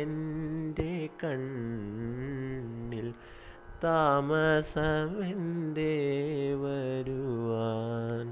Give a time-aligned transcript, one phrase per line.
[0.00, 3.08] എന്റെ കണ്ണിൽ
[3.84, 5.94] താമസമെന്തേ
[6.64, 8.26] വരുവാൻ